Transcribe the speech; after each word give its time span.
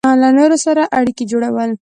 له 0.21 0.29
نورو 0.37 0.57
سره 0.65 0.81
اړیکې 0.99 1.23
جوړول 1.31 1.71